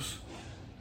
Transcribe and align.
todos. 0.00 0.20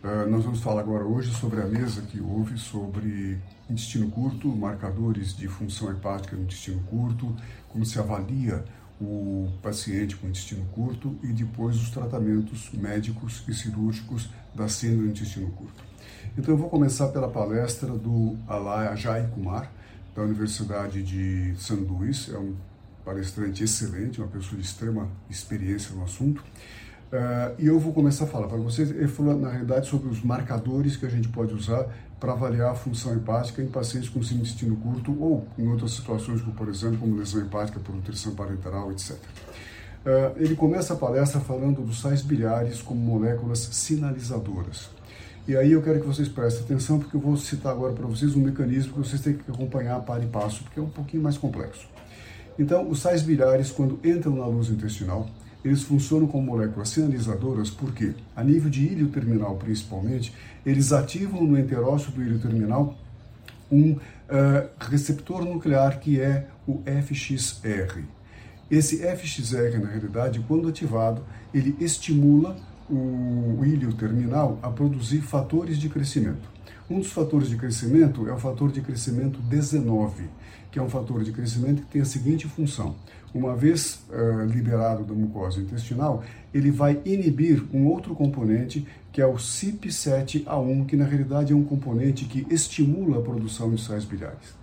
Uh, 0.02 0.30
nós 0.30 0.46
vamos 0.46 0.62
falar 0.62 0.80
agora 0.80 1.04
hoje 1.04 1.34
sobre 1.34 1.62
a 1.62 1.66
mesa 1.66 2.02
que 2.04 2.22
houve 2.22 2.58
sobre 2.58 3.38
intestino 3.70 4.10
curto, 4.10 4.48
marcadores 4.48 5.36
de 5.36 5.48
função 5.50 5.92
hepática 5.92 6.38
no 6.38 6.44
intestino 6.44 6.80
curto, 6.90 7.36
como 7.68 7.86
se 7.86 8.00
avalia 8.00 8.64
o 9.02 9.50
paciente 9.62 10.16
com 10.16 10.28
intestino 10.28 10.66
curto 10.72 11.18
e 11.22 11.28
depois 11.28 11.76
os 11.76 11.90
tratamentos 11.90 12.70
médicos 12.72 13.44
e 13.48 13.54
cirúrgicos 13.54 14.30
da 14.56 14.70
síndrome 14.70 15.08
do 15.08 15.10
intestino 15.12 15.50
curto. 15.52 15.84
Então 16.38 16.54
eu 16.54 16.58
vou 16.58 16.70
começar 16.70 17.10
pela 17.10 17.30
palestra 17.30 17.90
do 17.90 18.38
Jai 18.96 19.28
Kumar, 19.34 19.70
da 20.16 20.22
Universidade 20.22 21.04
de 21.04 21.54
St. 21.58 21.76
Louis, 21.76 22.30
é 22.30 22.38
um 22.38 22.56
palestrante 23.04 23.64
excelente, 23.64 24.22
uma 24.22 24.28
pessoa 24.30 24.60
de 24.60 24.66
extrema 24.66 25.10
experiência 25.30 25.94
no 25.94 26.04
assunto. 26.04 26.44
Uh, 27.12 27.56
e 27.58 27.66
eu 27.66 27.80
vou 27.80 27.92
começar 27.92 28.26
a 28.26 28.28
falar 28.28 28.48
para 28.48 28.58
vocês, 28.58 28.92
ele 28.92 29.08
falou 29.08 29.36
na 29.36 29.50
realidade 29.50 29.88
sobre 29.88 30.10
os 30.10 30.22
marcadores 30.22 30.96
que 30.96 31.08
a 31.08 31.10
gente 31.10 31.28
pode 31.28 31.56
usar 31.56 31.88
para 32.20 32.34
avaliar 32.34 32.72
a 32.72 32.76
função 32.76 33.16
hepática 33.16 33.64
em 33.64 33.68
pacientes 33.68 34.10
com 34.10 34.22
síndrome 34.22 34.42
intestino 34.42 34.76
curto 34.76 35.20
ou 35.20 35.48
em 35.58 35.68
outras 35.68 35.92
situações, 35.94 36.42
como 36.42 36.54
por 36.54 36.70
exemplo, 36.70 37.00
como 37.00 37.16
lesão 37.16 37.42
hepática 37.42 37.80
por 37.80 37.96
nutrição 37.96 38.36
parenteral, 38.36 38.92
etc. 38.92 39.14
Uh, 39.14 39.18
ah, 40.06 40.32
ele 40.36 40.56
começa 40.56 40.94
a 40.94 40.98
palestra 40.98 41.42
falando 41.42 41.82
dos 41.82 42.00
sais 42.00 42.22
biliares 42.22 42.80
como 42.80 43.00
moléculas 43.00 43.60
sinalizadoras. 43.72 44.92
E 45.48 45.58
aí 45.58 45.72
eu 45.72 45.82
quero 45.82 46.00
que 46.00 46.06
vocês 46.06 46.28
prestem 46.28 46.64
atenção, 46.64 47.00
porque 47.00 47.18
eu 47.18 47.22
vou 47.22 47.36
citar 47.36 47.72
agora 47.72 47.92
para 47.92 48.06
vocês 48.06 48.36
um 48.36 48.40
mecanismo 48.40 48.94
que 48.94 49.00
vocês 49.00 49.20
têm 49.20 49.34
que 49.34 49.50
acompanhar 49.50 50.00
para 50.02 50.24
e 50.24 50.28
passo, 50.28 50.64
porque 50.64 50.80
é 50.80 50.84
um 50.84 50.90
pouquinho 50.90 51.24
mais 51.24 51.40
complexo. 51.40 51.88
Então, 52.60 52.88
os 52.88 53.00
sais 53.00 53.24
biliares, 53.24 53.72
quando 53.72 54.00
entram 54.04 54.36
na 54.36 54.46
luz 54.46 54.70
intestinal, 54.70 55.28
eles 55.64 55.84
funcionam 55.84 56.28
como 56.28 56.46
moléculas 56.46 56.90
sinalizadoras 56.90 57.70
porque, 57.70 58.14
a 58.36 58.44
nível 58.44 58.70
de 58.70 58.86
íleo 58.86 59.10
terminal 59.10 59.56
principalmente, 59.58 60.34
eles 60.66 60.92
ativam 60.94 61.44
no 61.44 61.58
enterócito 61.58 62.12
do 62.12 62.24
íleo 62.24 62.40
terminal 62.40 62.98
um 63.72 63.92
uh, 63.92 64.00
receptor 64.80 65.44
nuclear 65.44 66.00
que 66.00 66.20
é 66.20 66.48
o 66.68 66.82
FXR. 66.86 68.04
Esse 68.70 68.98
FXR, 68.98 69.80
na 69.80 69.90
realidade, 69.90 70.40
quando 70.48 70.68
ativado, 70.68 71.24
ele 71.54 71.76
estimula 71.80 72.56
o 72.90 73.64
íleo 73.64 73.94
terminal 73.94 74.58
a 74.64 74.70
produzir 74.70 75.22
fatores 75.22 75.78
de 75.78 75.90
crescimento. 75.90 76.50
Um 76.90 76.98
dos 77.00 77.12
fatores 77.12 77.48
de 77.50 77.56
crescimento 77.56 78.28
é 78.28 78.34
o 78.34 78.38
fator 78.40 78.72
de 78.72 78.82
crescimento 78.82 79.40
19, 79.42 80.24
que 80.72 80.80
é 80.80 80.82
um 80.82 80.90
fator 80.90 81.24
de 81.24 81.32
crescimento 81.32 81.84
que 81.84 81.88
tem 81.92 82.02
a 82.02 82.06
seguinte 82.06 82.48
função: 82.48 82.96
uma 83.32 83.56
vez 83.56 84.04
uh, 84.10 84.44
liberado 84.46 85.04
da 85.04 85.14
mucosa 85.14 85.62
intestinal, 85.62 86.24
ele 86.52 86.72
vai 86.72 87.00
inibir 87.06 87.64
um 87.72 87.86
outro 87.86 88.16
componente 88.16 88.88
que 89.12 89.22
é 89.22 89.26
o 89.26 89.36
CYP7A1, 89.36 90.88
que 90.88 90.96
na 90.96 91.06
realidade 91.06 91.54
é 91.54 91.56
um 91.56 91.64
componente 91.64 92.26
que 92.26 92.46
estimula 92.52 93.20
a 93.20 93.22
produção 93.22 93.70
de 93.70 93.80
sais 93.80 94.04
biliares. 94.04 94.58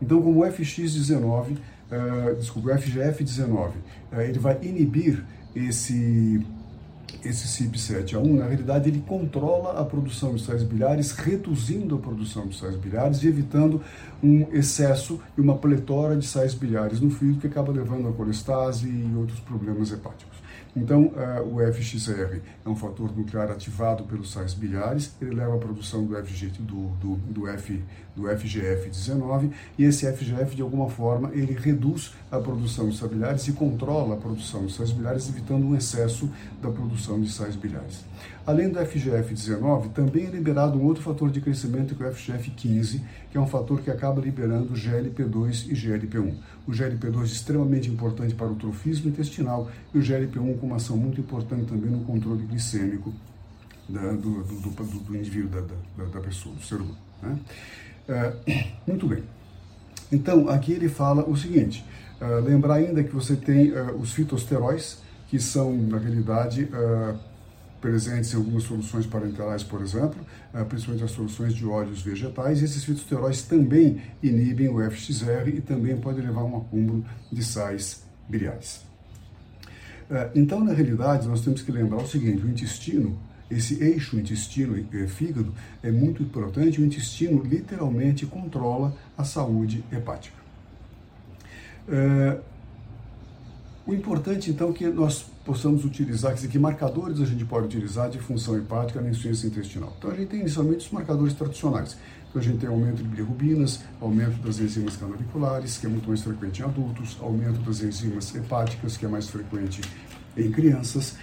Então, 0.00 0.22
como 0.22 0.44
o 0.44 0.46
FX19, 0.46 1.52
uh, 1.52 1.58
eh, 1.90 2.34
desculpa, 2.38 2.70
o 2.70 2.74
FGF19, 2.74 3.50
uh, 3.50 3.72
eh, 4.12 4.28
ele 4.28 4.38
vai 4.38 4.58
inibir 4.62 5.24
esse 5.54 6.44
esse 7.24 7.46
CYP7A1, 7.46 8.34
na 8.34 8.46
realidade, 8.46 8.88
ele 8.88 9.00
controla 9.00 9.80
a 9.80 9.84
produção 9.84 10.34
de 10.34 10.42
sais 10.42 10.62
biliares, 10.62 11.12
reduzindo 11.12 11.94
a 11.96 11.98
produção 11.98 12.46
de 12.46 12.56
sais 12.56 12.76
biliares 12.76 13.22
e 13.22 13.28
evitando 13.28 13.80
um 14.22 14.48
excesso 14.52 15.20
e 15.36 15.40
uma 15.40 15.56
pletora 15.56 16.16
de 16.16 16.26
sais 16.26 16.54
biliares 16.54 17.00
no 17.00 17.10
fígado 17.10 17.40
que 17.40 17.46
acaba 17.46 17.72
levando 17.72 18.08
a 18.08 18.12
colestase 18.12 18.88
e 18.88 19.14
outros 19.16 19.40
problemas 19.40 19.92
hepáticos. 19.92 20.36
Então, 20.76 21.06
uh, 21.06 21.54
o 21.54 21.72
FXR 21.72 22.40
é 22.64 22.68
um 22.68 22.76
fator 22.76 23.16
nuclear 23.16 23.50
ativado 23.50 24.04
pelos 24.04 24.30
sais 24.30 24.52
biliares, 24.52 25.16
ele 25.22 25.34
leva 25.34 25.54
à 25.54 25.58
produção 25.58 26.04
do, 26.04 26.14
FG, 26.14 26.48
do, 26.60 26.88
do, 27.00 27.16
do, 27.16 27.48
F, 27.48 27.82
do 28.16 28.22
FGF19, 28.22 29.50
e 29.78 29.84
esse 29.84 30.10
FGF, 30.10 30.56
de 30.56 30.62
alguma 30.62 30.88
forma, 30.88 31.30
ele 31.34 31.52
reduz 31.52 32.14
a 32.32 32.38
produção 32.40 32.88
de 32.88 32.96
sais 32.96 33.10
biliares 33.10 33.46
e 33.46 33.52
controla 33.52 34.14
a 34.14 34.16
produção 34.16 34.64
de 34.64 34.72
sais 34.72 34.90
biliares, 34.90 35.28
evitando 35.28 35.66
um 35.66 35.76
excesso 35.76 36.28
da 36.62 36.70
produção 36.70 37.20
de 37.20 37.30
sais 37.30 37.54
biliares. 37.54 38.04
Além 38.46 38.70
do 38.70 38.78
FGF19, 38.78 39.92
também 39.92 40.26
é 40.26 40.30
liberado 40.30 40.78
um 40.78 40.84
outro 40.84 41.02
fator 41.02 41.30
de 41.30 41.40
crescimento 41.40 41.94
que 41.94 42.02
é 42.02 42.06
o 42.06 42.12
FGF15, 42.12 43.00
que 43.30 43.36
é 43.36 43.40
um 43.40 43.46
fator 43.46 43.80
que 43.80 43.90
acaba 43.90 44.20
liberando 44.20 44.72
GLP2 44.72 45.68
e 45.68 45.74
GLP1. 45.74 46.34
O 46.66 46.70
GLP2 46.70 47.22
é 47.22 47.24
extremamente 47.24 47.90
importante 47.90 48.34
para 48.34 48.46
o 48.46 48.54
trofismo 48.54 49.10
intestinal 49.10 49.68
e 49.92 49.98
o 49.98 50.00
GLP1 50.00 50.58
com 50.58 50.66
uma 50.66 50.76
ação 50.76 50.96
muito 50.96 51.20
importante 51.20 51.66
também 51.66 51.90
no 51.90 52.04
controle 52.04 52.46
glicêmico 52.46 53.12
da, 53.88 54.12
do, 54.12 54.42
do, 54.44 54.70
do, 54.70 55.00
do, 55.00 55.16
indivíduo, 55.16 55.50
da, 55.50 55.60
da, 55.60 56.10
da, 56.10 56.20
pessoa, 56.20 56.54
do 56.54 56.62
ser 56.62 56.76
humano. 56.76 56.98
Né? 57.22 57.38
Uh, 58.08 58.62
muito 58.86 59.06
bem. 59.08 59.22
Então, 60.10 60.48
aqui 60.48 60.72
ele 60.72 60.88
fala 60.88 61.28
o 61.28 61.36
seguinte, 61.36 61.84
uh, 62.20 62.40
lembrar 62.40 62.74
ainda 62.74 63.02
que 63.02 63.12
você 63.12 63.34
tem 63.34 63.72
uh, 63.72 63.96
os 63.96 64.12
fitosteróis, 64.12 64.98
que 65.28 65.40
são, 65.40 65.76
na 65.76 65.98
realidade, 65.98 66.68
presentes 67.80 68.32
em 68.32 68.36
algumas 68.36 68.62
soluções 68.62 69.06
parenterais, 69.06 69.64
por 69.64 69.82
exemplo, 69.82 70.14
principalmente 70.68 71.02
as 71.02 71.10
soluções 71.10 71.52
de 71.52 71.66
óleos 71.66 72.00
vegetais. 72.00 72.62
Esses 72.62 72.84
fitosteróis 72.84 73.42
também 73.42 74.00
inibem 74.22 74.68
o 74.68 74.88
FXR 74.88 75.48
e 75.48 75.60
também 75.60 75.96
podem 75.96 76.24
levar 76.24 76.42
a 76.42 76.44
um 76.44 76.58
acúmulo 76.58 77.04
de 77.32 77.42
sais 77.42 78.04
biliares. 78.28 78.82
Então, 80.32 80.62
na 80.62 80.72
realidade, 80.72 81.26
nós 81.26 81.40
temos 81.40 81.60
que 81.60 81.72
lembrar 81.72 81.96
o 81.96 82.06
seguinte: 82.06 82.46
o 82.46 82.48
intestino, 82.48 83.18
esse 83.50 83.82
eixo 83.82 84.18
intestino 84.18 84.76
e 84.76 85.06
fígado 85.06 85.54
é 85.82 85.90
muito 85.90 86.22
importante. 86.22 86.80
O 86.80 86.84
intestino 86.84 87.42
literalmente 87.42 88.26
controla 88.26 88.96
a 89.16 89.24
saúde 89.24 89.84
hepática. 89.92 90.36
Eh, 91.88 92.40
o 93.86 93.94
importante, 93.94 94.50
então, 94.50 94.70
é 94.70 94.72
que 94.72 94.86
nós 94.88 95.24
possamos 95.44 95.84
utilizar, 95.84 96.34
que 96.34 96.58
marcadores 96.58 97.20
a 97.20 97.24
gente 97.24 97.44
pode 97.44 97.66
utilizar 97.66 98.10
de 98.10 98.18
função 98.18 98.58
hepática 98.58 99.00
na 99.00 99.10
insuficiência 99.10 99.46
intestinal. 99.46 99.94
Então, 99.96 100.10
a 100.10 100.14
gente 100.14 100.28
tem 100.28 100.40
inicialmente 100.40 100.86
os 100.86 100.90
marcadores 100.90 101.34
tradicionais. 101.34 101.96
Então, 102.28 102.42
a 102.42 102.44
gente 102.44 102.58
tem 102.58 102.68
aumento 102.68 102.96
de 102.96 103.04
bilirrubinas, 103.04 103.80
aumento 104.00 104.42
das 104.42 104.58
enzimas 104.58 104.96
canaliculares, 104.96 105.78
que 105.78 105.86
é 105.86 105.88
muito 105.88 106.08
mais 106.08 106.20
frequente 106.20 106.62
em 106.62 106.64
adultos, 106.64 107.16
aumento 107.20 107.60
das 107.60 107.80
enzimas 107.80 108.34
hepáticas, 108.34 108.96
que 108.96 109.06
é 109.06 109.08
mais 109.08 109.28
frequente 109.28 109.82
em 110.36 110.50
crianças, 110.50 111.16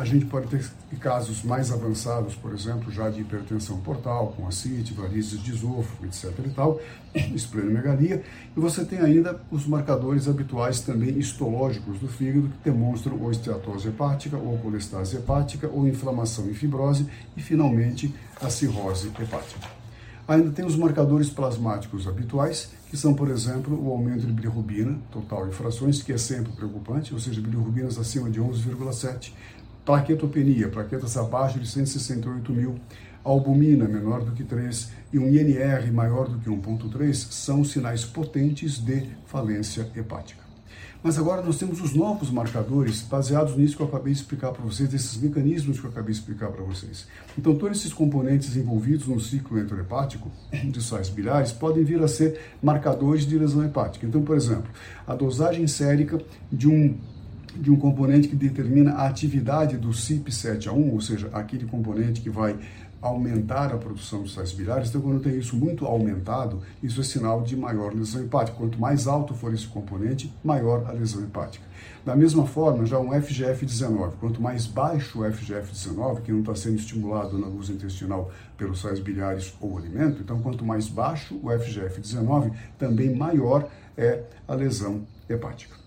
a 0.00 0.04
gente 0.04 0.26
pode 0.26 0.48
ter 0.48 0.64
casos 0.98 1.42
mais 1.42 1.70
avançados, 1.70 2.34
por 2.34 2.52
exemplo, 2.52 2.90
já 2.90 3.08
de 3.08 3.20
hipertensão 3.20 3.78
portal, 3.80 4.34
com 4.36 4.46
ascite, 4.46 4.92
varizes 4.92 5.42
de 5.42 5.52
esôfago, 5.52 6.04
etc. 6.04 6.32
e 6.44 6.50
tal, 6.50 6.80
esplenomegalia, 7.34 8.22
e 8.56 8.60
você 8.60 8.84
tem 8.84 8.98
ainda 8.98 9.40
os 9.50 9.66
marcadores 9.66 10.28
habituais 10.28 10.80
também 10.80 11.18
histológicos 11.18 11.98
do 11.98 12.08
fígado, 12.08 12.48
que 12.48 12.70
demonstram 12.70 13.20
ou 13.20 13.30
esteatose 13.30 13.88
hepática, 13.88 14.36
ou 14.36 14.58
colestase 14.58 15.16
hepática, 15.16 15.68
ou 15.68 15.88
inflamação 15.88 16.48
e 16.50 16.54
fibrose, 16.54 17.06
e 17.36 17.42
finalmente 17.42 18.14
a 18.40 18.50
cirrose 18.50 19.08
hepática. 19.08 19.80
Ainda 20.30 20.50
tem 20.52 20.64
os 20.64 20.76
marcadores 20.76 21.28
plasmáticos 21.28 22.06
habituais, 22.06 22.70
que 22.88 22.96
são, 22.96 23.14
por 23.14 23.28
exemplo, 23.30 23.76
o 23.84 23.90
aumento 23.90 24.26
de 24.26 24.32
bilirrubina, 24.32 24.96
total 25.10 25.48
em 25.48 25.50
frações, 25.50 26.02
que 26.02 26.12
é 26.12 26.18
sempre 26.18 26.52
preocupante, 26.52 27.12
ou 27.12 27.18
seja, 27.18 27.40
bilirrubinas 27.40 27.98
acima 27.98 28.30
de 28.30 28.40
11,7, 28.40 29.32
plaquetopenia, 29.84 30.68
plaquetas 30.68 31.16
abaixo 31.16 31.58
de 31.58 31.68
168 31.68 32.52
mil, 32.52 32.76
albumina 33.24 33.86
menor 33.86 34.24
do 34.24 34.32
que 34.32 34.44
3 34.44 34.92
e 35.12 35.18
um 35.18 35.28
INR 35.28 35.92
maior 35.92 36.28
do 36.28 36.38
que 36.38 36.48
1.3 36.48 37.14
são 37.14 37.64
sinais 37.64 38.04
potentes 38.04 38.78
de 38.78 39.06
falência 39.26 39.90
hepática. 39.94 40.50
Mas 41.02 41.18
agora 41.18 41.40
nós 41.40 41.56
temos 41.56 41.80
os 41.80 41.94
novos 41.94 42.30
marcadores 42.30 43.00
baseados 43.00 43.56
nisso 43.56 43.74
que 43.74 43.82
eu 43.82 43.86
acabei 43.86 44.12
de 44.12 44.18
explicar 44.18 44.52
para 44.52 44.62
vocês, 44.62 44.86
desses 44.86 45.16
mecanismos 45.16 45.80
que 45.80 45.86
eu 45.86 45.90
acabei 45.90 46.12
de 46.12 46.20
explicar 46.20 46.50
para 46.50 46.62
vocês. 46.62 47.06
Então, 47.38 47.54
todos 47.54 47.78
esses 47.78 47.92
componentes 47.92 48.54
envolvidos 48.54 49.06
no 49.06 49.18
ciclo 49.18 49.58
enterohepático 49.58 50.30
de 50.52 50.82
sais 50.82 51.08
biliares 51.08 51.52
podem 51.52 51.84
vir 51.84 52.02
a 52.02 52.08
ser 52.08 52.38
marcadores 52.62 53.26
de 53.26 53.38
lesão 53.38 53.64
hepática. 53.64 54.06
Então, 54.06 54.22
por 54.22 54.36
exemplo, 54.36 54.70
a 55.06 55.14
dosagem 55.14 55.66
sérica 55.66 56.20
de 56.52 56.68
um 56.68 56.98
de 57.56 57.70
um 57.70 57.76
componente 57.76 58.28
que 58.28 58.36
determina 58.36 58.92
a 58.92 59.06
atividade 59.06 59.76
do 59.76 59.90
CYP7A1, 59.90 60.92
ou 60.92 61.00
seja, 61.00 61.28
aquele 61.32 61.66
componente 61.66 62.20
que 62.20 62.30
vai 62.30 62.58
aumentar 63.00 63.72
a 63.72 63.78
produção 63.78 64.22
de 64.22 64.30
sais 64.30 64.52
biliares. 64.52 64.90
Então, 64.90 65.00
quando 65.00 65.20
tem 65.20 65.38
isso 65.38 65.56
muito 65.56 65.86
aumentado, 65.86 66.60
isso 66.82 67.00
é 67.00 67.04
sinal 67.04 67.42
de 67.42 67.56
maior 67.56 67.94
lesão 67.94 68.22
hepática. 68.22 68.56
Quanto 68.56 68.78
mais 68.78 69.06
alto 69.06 69.34
for 69.34 69.54
esse 69.54 69.66
componente, 69.66 70.32
maior 70.44 70.84
a 70.86 70.92
lesão 70.92 71.22
hepática. 71.22 71.64
Da 72.04 72.14
mesma 72.14 72.46
forma, 72.46 72.84
já 72.84 72.98
um 72.98 73.10
FGF19, 73.10 74.12
quanto 74.20 74.42
mais 74.42 74.66
baixo 74.66 75.20
o 75.20 75.22
FGF19, 75.22 76.22
que 76.22 76.32
não 76.32 76.40
está 76.40 76.54
sendo 76.54 76.76
estimulado 76.76 77.38
na 77.38 77.46
luz 77.46 77.70
intestinal 77.70 78.30
pelos 78.56 78.80
sais 78.80 79.00
biliares 79.00 79.54
ou 79.60 79.78
alimento, 79.78 80.20
então 80.22 80.40
quanto 80.42 80.64
mais 80.64 80.88
baixo 80.88 81.36
o 81.42 81.46
FGF19, 81.46 82.52
também 82.78 83.14
maior 83.14 83.68
é 83.96 84.22
a 84.46 84.54
lesão 84.54 85.02
hepática. 85.28 85.79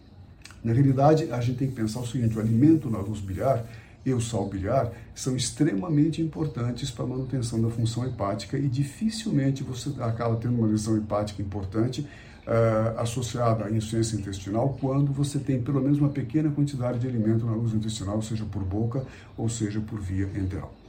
Na 0.63 0.71
realidade, 0.71 1.31
a 1.31 1.42
gente 1.42 1.57
tem 1.57 1.68
que 1.68 1.75
pensar 1.75 2.00
o 2.00 2.07
seguinte: 2.07 2.38
o 2.38 2.39
alimento 2.39 2.89
na 2.89 3.00
luz 3.00 3.19
biliar 3.19 3.65
e 4.06 4.13
o 4.13 4.21
sal 4.21 4.48
biliar 4.48 4.92
são 5.15 5.36
extremamente 5.36 6.21
importantes 6.21 6.92
para 6.92 7.06
a 7.06 7.07
manutenção 7.07 7.62
da 7.62 7.69
função 7.69 8.06
hepática 8.06 8.57
e 8.57 8.68
dificilmente 8.68 9.63
você 9.63 9.89
acaba 10.01 10.36
tendo 10.36 10.57
uma 10.57 10.68
lesão 10.68 10.98
hepática 10.98 11.42
importante 11.42 12.01
uh, 12.01 13.00
associada 13.00 13.65
à 13.65 13.71
insuficiência 13.71 14.18
intestinal 14.18 14.77
quando 14.80 15.12
você 15.13 15.39
tem 15.39 15.62
pelo 15.62 15.81
menos 15.81 16.00
uma 16.00 16.10
pequena 16.10 16.50
quantidade 16.50 17.00
de 17.00 17.07
alimento 17.07 17.45
na 17.45 17.54
luz 17.54 17.74
intestinal, 17.74 18.21
seja 18.21 18.45
por 18.45 18.63
boca 18.63 19.06
ou 19.38 19.48
seja 19.48 19.80
por 19.80 20.00
via 20.00 20.25
enteral. 20.36 20.82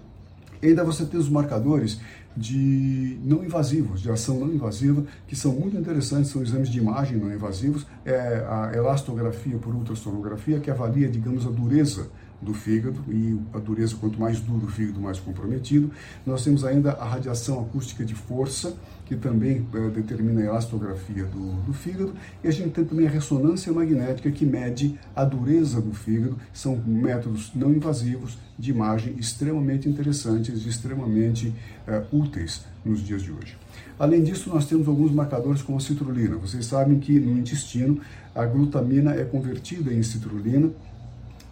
E 0.62 0.68
ainda 0.68 0.84
você 0.84 1.04
tem 1.04 1.18
os 1.18 1.28
marcadores 1.28 2.00
de 2.36 3.18
não 3.24 3.44
invasivos, 3.44 4.00
de 4.00 4.10
ação 4.10 4.40
não 4.40 4.48
invasiva, 4.48 5.04
que 5.26 5.36
são 5.36 5.52
muito 5.52 5.76
interessantes, 5.76 6.30
são 6.30 6.42
exames 6.42 6.68
de 6.68 6.78
imagem 6.78 7.16
não 7.16 7.32
invasivos, 7.32 7.86
é 8.04 8.44
a 8.48 8.72
elastografia 8.74 9.56
por 9.58 9.74
ultrassonografia, 9.74 10.58
que 10.58 10.70
avalia, 10.70 11.08
digamos, 11.08 11.46
a 11.46 11.50
dureza 11.50 12.08
do 12.40 12.52
fígado 12.52 13.02
e 13.08 13.38
a 13.52 13.58
dureza, 13.58 13.96
quanto 13.96 14.20
mais 14.20 14.40
duro 14.40 14.66
o 14.66 14.70
fígado, 14.70 15.00
mais 15.00 15.18
comprometido. 15.18 15.90
Nós 16.26 16.44
temos 16.44 16.64
ainda 16.64 16.92
a 16.92 17.04
radiação 17.04 17.60
acústica 17.60 18.04
de 18.04 18.14
força, 18.14 18.76
que 19.06 19.16
também 19.16 19.66
é, 19.74 19.88
determina 19.90 20.40
a 20.40 20.44
elastografia 20.44 21.24
do, 21.24 21.62
do, 21.62 21.72
fígado, 21.72 22.14
e 22.42 22.48
a 22.48 22.50
gente 22.50 22.70
tem 22.70 22.84
também 22.84 23.06
a 23.06 23.10
ressonância 23.10 23.72
magnética, 23.72 24.30
que 24.30 24.46
mede 24.46 24.98
a 25.14 25.24
dureza 25.24 25.80
do 25.80 25.92
fígado. 25.92 26.36
São 26.52 26.76
métodos 26.76 27.52
não 27.54 27.70
invasivos 27.70 28.38
de 28.58 28.70
imagem 28.70 29.14
extremamente 29.18 29.88
interessantes 29.88 30.64
e 30.64 30.68
extremamente 30.68 31.52
é, 31.86 32.02
úteis 32.12 32.64
nos 32.84 33.00
dias 33.00 33.22
de 33.22 33.32
hoje. 33.32 33.56
Além 33.98 34.22
disso, 34.22 34.50
nós 34.50 34.66
temos 34.66 34.88
alguns 34.88 35.12
marcadores 35.12 35.62
como 35.62 35.78
a 35.78 35.80
citrulina. 35.80 36.36
Vocês 36.36 36.66
sabem 36.66 36.98
que 36.98 37.18
no 37.18 37.38
intestino 37.38 38.00
a 38.34 38.44
glutamina 38.44 39.14
é 39.14 39.24
convertida 39.24 39.92
em 39.92 40.02
citrulina 40.02 40.70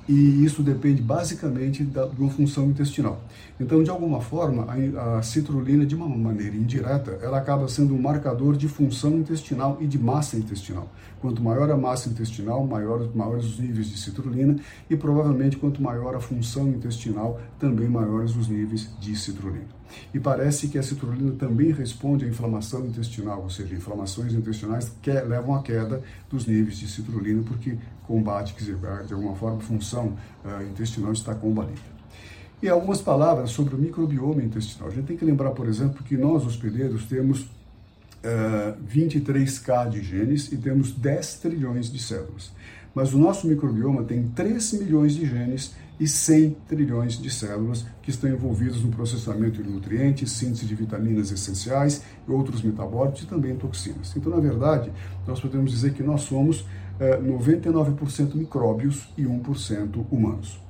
e 0.08 0.44
isso 0.44 0.62
depende 0.62 1.00
basicamente 1.00 1.84
da, 1.84 2.06
de 2.06 2.20
uma 2.20 2.30
função 2.30 2.66
intestinal. 2.66 3.20
Então, 3.60 3.82
de 3.82 3.90
alguma 3.90 4.20
forma, 4.20 4.66
a, 4.68 5.18
a, 5.18 5.22
citrulina, 5.22 5.86
de 5.86 5.94
uma 5.94 6.08
maneira 6.08 6.56
indireta, 6.56 7.18
ela 7.22 7.38
acaba 7.38 7.68
sendo 7.68 7.94
um 7.94 8.00
marcador 8.00 8.56
de 8.56 8.66
função 8.66 9.18
intestinal 9.18 9.78
e 9.80 9.86
de 9.86 9.98
massa 9.98 10.36
intestinal. 10.36 10.88
Quanto 11.20 11.40
maior 11.40 11.70
a 11.70 11.76
massa 11.76 12.08
intestinal, 12.08 12.66
maior, 12.66 13.08
maiores 13.14 13.44
os 13.44 13.58
níveis 13.60 13.88
de 13.88 13.96
citrulina 13.96 14.56
e 14.90 14.96
provavelmente 14.96 15.56
quanto 15.56 15.80
maior 15.80 16.16
a 16.16 16.20
função 16.20 16.68
intestinal, 16.68 17.40
também 17.58 17.88
maiores 17.88 18.34
os 18.34 18.48
níveis 18.48 18.90
de 18.98 19.14
citrulina. 19.16 19.81
E 20.12 20.20
parece 20.20 20.68
que 20.68 20.78
a 20.78 20.82
citrulina 20.82 21.32
também 21.32 21.72
responde 21.72 22.24
à 22.24 22.28
inflamação 22.28 22.86
intestinal, 22.86 23.42
ou 23.42 23.50
seja, 23.50 23.74
inflamações 23.74 24.34
intestinais 24.34 24.92
que 25.00 25.10
levam 25.10 25.54
à 25.54 25.62
queda 25.62 26.02
dos 26.30 26.46
níveis 26.46 26.78
de 26.78 26.88
citrulina, 26.88 27.42
porque 27.42 27.76
combate, 28.06 28.54
quer 28.54 28.60
dizer, 28.60 28.78
de 29.06 29.14
alguma 29.14 29.34
forma, 29.34 29.58
a 29.58 29.60
função 29.60 30.16
uh, 30.44 30.62
intestinal 30.70 31.12
está 31.12 31.34
combatida. 31.34 31.92
E 32.62 32.68
algumas 32.68 33.00
palavras 33.00 33.50
sobre 33.50 33.74
o 33.74 33.78
microbioma 33.78 34.42
intestinal. 34.42 34.88
A 34.88 34.92
gente 34.92 35.06
tem 35.06 35.16
que 35.16 35.24
lembrar, 35.24 35.50
por 35.50 35.66
exemplo, 35.66 36.04
que 36.04 36.16
nós, 36.16 36.46
hospedeiros, 36.46 37.06
temos 37.06 37.40
uh, 37.40 37.48
eh, 38.22 38.74
23K 38.88 39.88
de 39.88 40.00
genes 40.00 40.52
e 40.52 40.56
temos 40.56 40.92
10 40.92 41.34
trilhões 41.40 41.90
de 41.90 41.98
células. 41.98 42.52
Mas 42.94 43.12
o 43.12 43.18
nosso 43.18 43.48
microbioma 43.48 44.04
tem 44.04 44.28
3 44.28 44.74
milhões 44.74 45.14
de 45.14 45.26
genes 45.26 45.74
e 46.02 46.08
100 46.08 46.56
trilhões 46.66 47.12
de 47.12 47.30
células 47.30 47.86
que 48.02 48.10
estão 48.10 48.28
envolvidas 48.28 48.82
no 48.82 48.90
processamento 48.90 49.62
de 49.62 49.70
nutrientes, 49.70 50.32
síntese 50.32 50.66
de 50.66 50.74
vitaminas 50.74 51.30
essenciais 51.30 52.02
e 52.26 52.32
outros 52.32 52.60
metabólitos 52.60 53.22
e 53.22 53.26
também 53.26 53.54
toxinas. 53.54 54.12
Então, 54.16 54.34
na 54.34 54.40
verdade, 54.40 54.90
nós 55.24 55.38
podemos 55.38 55.70
dizer 55.70 55.92
que 55.92 56.02
nós 56.02 56.22
somos 56.22 56.66
99% 56.98 58.34
micróbios 58.34 59.08
e 59.16 59.22
1% 59.22 60.04
humanos. 60.10 60.60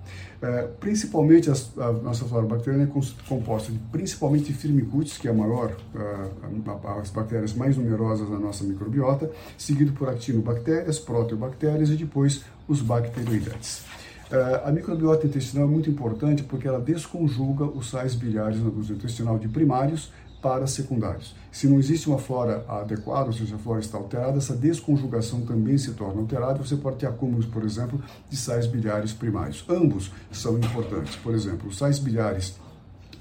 É, 0.43 0.69
principalmente 0.81 1.51
as, 1.51 1.71
a 1.79 1.93
nossa 1.93 2.27
flora 2.27 2.45
bacteriana 2.45 2.85
é 2.85 3.27
composta 3.29 3.73
de 3.73 3.79
principalmente 3.91 4.53
firmicutes, 4.53 5.17
que 5.17 5.29
é 5.29 5.31
a 5.31 5.35
maior, 5.35 5.77
uh, 5.95 7.01
as 7.01 7.11
bactérias 7.11 7.55
mais 7.55 7.77
numerosas 7.77 8.29
da 8.29 8.39
nossa 8.39 8.65
microbiota, 8.65 9.31
seguido 9.57 9.93
por 9.93 10.09
actinobactérias, 10.09 10.99
proteobactérias 10.99 11.91
e 11.91 11.97
depois 11.97 12.45
os 12.67 12.83
bacteroidetes. 12.83 13.85
Uh, 14.33 14.67
a 14.67 14.73
microbiota 14.73 15.27
intestinal 15.27 15.69
é 15.69 15.71
muito 15.71 15.91
importante 15.91 16.43
porque 16.43 16.67
ela 16.67 16.81
desconjuga 16.81 17.67
os 17.67 17.91
sais 17.91 18.15
biliares 18.15 18.59
na 18.63 18.71
luz 18.71 18.89
intestinal 18.89 19.39
de 19.39 19.47
primários 19.47 20.11
para 20.41 20.67
secundários. 20.67 21.37
Se 21.53 21.69
não 21.69 21.79
existe 21.79 22.09
uma 22.09 22.19
flora 22.19 22.65
adequada, 22.67 23.27
ou 23.27 23.33
seja, 23.35 23.57
a 23.57 23.59
flora 23.59 23.81
está 23.81 23.99
alterada, 23.99 24.39
essa 24.39 24.57
desconjugação 24.57 25.43
também 25.43 25.77
se 25.77 25.93
torna 25.93 26.21
alterada 26.23 26.59
você 26.59 26.77
pode 26.77 26.97
ter 26.97 27.07
acúmulos, 27.07 27.45
por 27.45 27.63
exemplo, 27.63 28.03
de 28.31 28.37
sais 28.37 28.67
biliares 28.67 29.13
primários. 29.13 29.65
Ambos 29.69 30.11
são 30.33 30.57
importantes. 30.57 31.15
Por 31.17 31.35
exemplo, 31.35 31.69
os 31.69 31.77
sais 31.77 31.99
biliares 31.99 32.59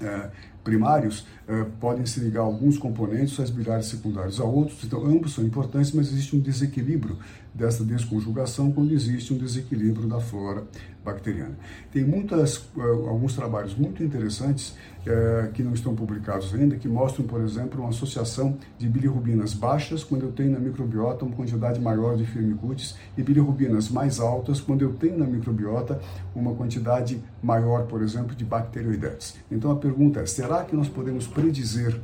é, 0.00 0.30
primários 0.62 1.26
eh, 1.48 1.66
podem 1.80 2.06
se 2.06 2.20
ligar 2.20 2.40
a 2.40 2.44
alguns 2.44 2.78
componentes, 2.78 3.34
sais 3.34 3.50
biliares 3.50 3.86
secundários 3.86 4.40
a 4.40 4.44
outros, 4.44 4.82
então 4.84 5.04
ambos 5.04 5.34
são 5.34 5.44
importantes, 5.44 5.92
mas 5.92 6.08
existe 6.08 6.36
um 6.36 6.40
desequilíbrio 6.40 7.18
dessa 7.54 7.84
desconjugação 7.84 8.72
quando 8.72 8.92
existe 8.92 9.34
um 9.34 9.36
desequilíbrio 9.36 10.08
da 10.08 10.20
flora 10.20 10.64
bacteriana. 11.04 11.56
Tem 11.92 12.04
muitas, 12.04 12.68
eh, 12.78 12.80
alguns 12.80 13.34
trabalhos 13.34 13.74
muito 13.74 14.02
interessantes 14.02 14.74
eh, 15.04 15.50
que 15.52 15.64
não 15.64 15.74
estão 15.74 15.96
publicados 15.96 16.54
ainda, 16.54 16.76
que 16.76 16.86
mostram, 16.86 17.26
por 17.26 17.40
exemplo, 17.40 17.80
uma 17.80 17.88
associação 17.88 18.56
de 18.78 18.88
bilirrubinas 18.88 19.52
baixas 19.52 20.04
quando 20.04 20.22
eu 20.22 20.30
tenho 20.30 20.52
na 20.52 20.60
microbiota 20.60 21.24
uma 21.24 21.34
quantidade 21.34 21.80
maior 21.80 22.16
de 22.16 22.24
firmicutes 22.24 22.94
e 23.18 23.22
bilirrubinas 23.22 23.90
mais 23.90 24.20
altas 24.20 24.60
quando 24.60 24.82
eu 24.82 24.92
tenho 24.92 25.18
na 25.18 25.26
microbiota 25.26 26.00
uma 26.36 26.54
quantidade 26.54 27.20
maior, 27.42 27.86
por 27.86 28.00
exemplo, 28.00 28.36
de 28.36 28.44
bacteroidetes. 28.44 29.34
Então 29.50 29.72
a 29.72 29.76
pergunta 29.76 30.20
é, 30.20 30.26
será 30.26 30.51
que 30.60 30.76
nós 30.76 30.88
podemos 30.88 31.26
predizer 31.26 31.94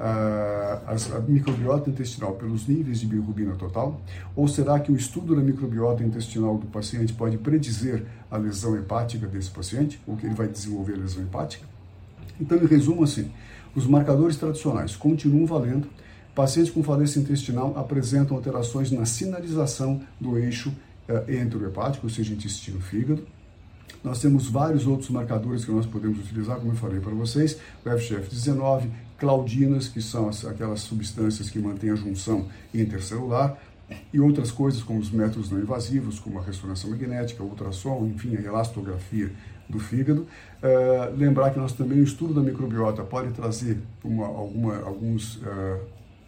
uh, 0.00 1.16
a 1.16 1.20
microbiota 1.28 1.90
intestinal 1.90 2.32
pelos 2.32 2.66
níveis 2.66 3.00
de 3.00 3.06
bilirrubina 3.06 3.54
total? 3.54 4.00
Ou 4.34 4.48
será 4.48 4.80
que 4.80 4.90
o 4.90 4.96
estudo 4.96 5.36
da 5.36 5.42
microbiota 5.42 6.02
intestinal 6.02 6.56
do 6.56 6.66
paciente 6.66 7.12
pode 7.12 7.36
predizer 7.36 8.04
a 8.30 8.36
lesão 8.36 8.76
hepática 8.76 9.26
desse 9.26 9.50
paciente, 9.50 10.00
ou 10.06 10.16
que 10.16 10.26
ele 10.26 10.34
vai 10.34 10.48
desenvolver 10.48 10.94
a 10.94 10.98
lesão 10.98 11.22
hepática? 11.22 11.66
Então, 12.40 12.56
em 12.56 12.66
resumo, 12.66 13.04
assim, 13.04 13.30
os 13.74 13.86
marcadores 13.86 14.36
tradicionais 14.36 14.96
continuam 14.96 15.46
valendo. 15.46 15.86
Pacientes 16.34 16.72
com 16.72 16.82
falência 16.82 17.20
intestinal 17.20 17.76
apresentam 17.76 18.36
alterações 18.36 18.90
na 18.90 19.04
sinalização 19.04 20.00
do 20.18 20.38
eixo 20.38 20.70
uh, 21.08 21.30
enterohepático, 21.30 22.06
ou 22.06 22.10
seja, 22.10 22.32
intestino-fígado. 22.32 23.26
Nós 24.02 24.20
temos 24.20 24.48
vários 24.48 24.86
outros 24.86 25.10
marcadores 25.10 25.64
que 25.64 25.70
nós 25.70 25.86
podemos 25.86 26.18
utilizar, 26.18 26.58
como 26.58 26.72
eu 26.72 26.76
falei 26.76 27.00
para 27.00 27.12
vocês, 27.12 27.58
o 27.84 27.88
FGF19, 27.88 28.88
claudinas, 29.18 29.88
que 29.88 30.00
são 30.00 30.30
aquelas 30.48 30.80
substâncias 30.80 31.50
que 31.50 31.58
mantêm 31.58 31.90
a 31.90 31.94
junção 31.94 32.48
intercelular, 32.72 33.56
e 34.12 34.20
outras 34.20 34.50
coisas 34.50 34.82
como 34.82 35.00
os 35.00 35.10
métodos 35.10 35.50
não 35.50 35.58
invasivos, 35.58 36.18
como 36.18 36.38
a 36.38 36.42
ressonância 36.42 36.88
magnética, 36.88 37.42
ultrassom, 37.42 38.06
enfim, 38.06 38.36
a 38.36 38.40
elastografia 38.40 39.30
do 39.68 39.78
fígado. 39.78 40.26
Uh, 40.62 41.16
lembrar 41.16 41.50
que 41.50 41.58
nós 41.58 41.72
também 41.72 42.00
o 42.00 42.04
estudo 42.04 42.34
da 42.34 42.40
microbiota 42.40 43.02
pode 43.02 43.32
trazer 43.32 43.78
uma, 44.04 44.26
alguma, 44.26 44.76
alguns, 44.82 45.36
uh, 45.36 45.80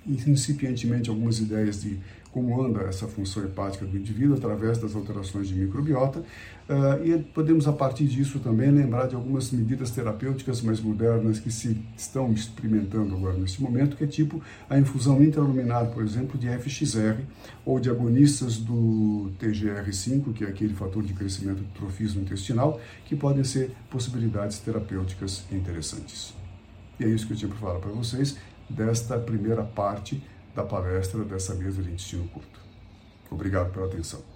incipientemente, 0.06 1.08
algumas 1.08 1.38
ideias 1.38 1.82
de 1.82 1.98
como 2.32 2.60
anda 2.62 2.80
essa 2.84 3.06
função 3.06 3.44
hepática 3.44 3.84
do 3.84 3.96
indivíduo 3.96 4.34
através 4.34 4.78
das 4.78 4.96
alterações 4.96 5.48
de 5.48 5.54
microbiota. 5.54 6.20
Uh, 6.20 7.04
e 7.04 7.18
podemos, 7.18 7.68
a 7.68 7.72
partir 7.72 8.06
disso, 8.06 8.40
também 8.40 8.70
lembrar 8.70 9.06
de 9.06 9.14
algumas 9.14 9.50
medidas 9.50 9.90
terapêuticas 9.90 10.62
mais 10.62 10.80
modernas 10.80 11.38
que 11.38 11.50
se 11.52 11.76
estão 11.94 12.32
experimentando 12.32 13.14
agora 13.14 13.36
neste 13.36 13.60
momento, 13.60 13.96
que 13.96 14.04
é 14.04 14.06
tipo 14.06 14.42
a 14.70 14.78
infusão 14.78 15.22
intraluminar, 15.22 15.86
por 15.88 16.02
exemplo, 16.02 16.38
de 16.38 16.48
FXR 16.48 17.20
ou 17.66 17.78
de 17.78 17.90
agonistas 17.90 18.56
do 18.56 19.30
TGR5, 19.38 20.32
que 20.32 20.44
é 20.44 20.48
aquele 20.48 20.72
fator 20.72 21.02
de 21.02 21.12
crescimento 21.12 21.58
do 21.58 21.74
trofismo 21.74 22.22
intestinal, 22.22 22.80
que 23.04 23.14
podem 23.14 23.44
ser 23.44 23.72
possibilidades 23.90 24.58
terapêuticas 24.58 25.44
interessantes. 25.52 26.32
E 26.98 27.04
é 27.04 27.08
isso 27.08 27.26
que 27.26 27.34
eu 27.34 27.36
tinha 27.36 27.48
para 27.50 27.58
falar 27.58 27.78
para 27.78 27.90
vocês 27.90 28.38
desta 28.68 29.18
primeira 29.18 29.62
parte 29.62 30.22
da 30.54 30.62
palestra 30.62 31.24
dessa 31.24 31.54
mesa 31.54 31.82
de 31.82 31.90
intestino 31.90 32.28
curto. 32.28 32.60
Obrigado 33.30 33.72
pela 33.72 33.86
atenção. 33.86 34.31